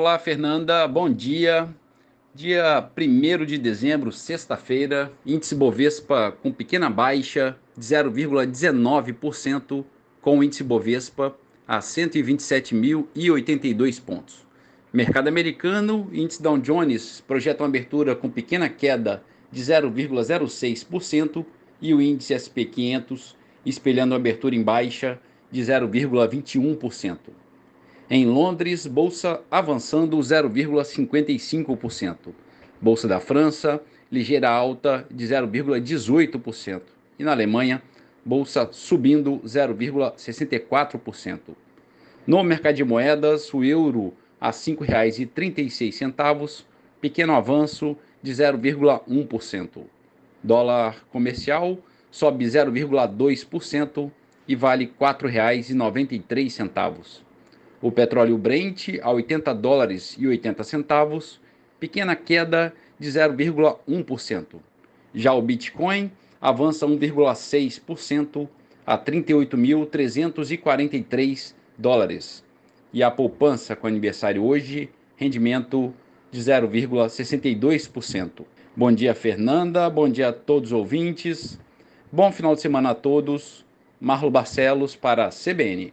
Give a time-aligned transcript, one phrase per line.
[0.00, 1.68] Olá, Fernanda, bom dia.
[2.32, 9.84] Dia 1 de dezembro, sexta-feira, índice Bovespa com pequena baixa de 0,19%,
[10.22, 14.46] com o índice Bovespa a 127.082 pontos.
[14.92, 21.44] Mercado americano, índice Dow Jones projeta uma abertura com pequena queda de 0,06%
[21.82, 23.36] e o índice SP 500
[23.66, 25.18] espelhando uma abertura em baixa
[25.50, 27.47] de 0,21%.
[28.10, 32.16] Em Londres, bolsa avançando 0,55%.
[32.80, 36.80] Bolsa da França, ligeira alta de 0,18%.
[37.18, 37.82] E na Alemanha,
[38.24, 41.40] bolsa subindo 0,64%.
[42.26, 46.64] No mercado de moedas, o euro a R$ 5,36,
[47.02, 49.82] pequeno avanço de 0,1%.
[50.42, 51.76] Dólar comercial
[52.10, 54.10] sobe 0,2%
[54.48, 57.27] e vale R$ 4,93.
[57.80, 61.40] O petróleo Brent a 80 dólares e 80 centavos,
[61.78, 64.56] pequena queda de 0,1%.
[65.14, 68.48] Já o Bitcoin avança 1,6%
[68.84, 72.44] a 38.343 dólares.
[72.92, 75.94] E a poupança com aniversário hoje, rendimento
[76.32, 78.44] de 0,62%.
[78.74, 79.88] Bom dia, Fernanda.
[79.88, 81.60] Bom dia a todos os ouvintes.
[82.10, 83.64] Bom final de semana a todos.
[84.00, 85.92] Marlo Barcelos para a CBN.